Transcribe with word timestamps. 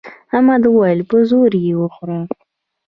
احمد 0.33 0.63
وويل: 0.67 0.99
په 1.09 1.17
زور 1.29 1.51
یې 1.65 1.73
وخوره. 1.81 2.19